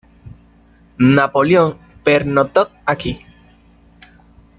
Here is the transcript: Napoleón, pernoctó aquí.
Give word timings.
Napoleón, 0.97 1.77
pernoctó 2.03 2.71
aquí. 2.87 3.23